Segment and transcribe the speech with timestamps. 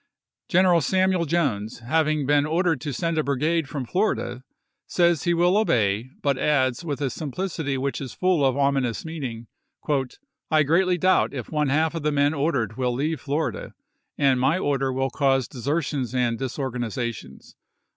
[0.49, 4.41] G eneral Samuel Jones, having been ordered to send a brigade from Florida,
[4.87, 9.05] says he will obey, but adds, with a sim plicity which is full of ominous
[9.05, 9.45] meaning,"
[10.49, 13.75] I greatly doubt if one half of the men ordered will leave Florida,
[14.17, 16.17] and my order will cause desertions md.
[16.17, 17.55] and disorganizations."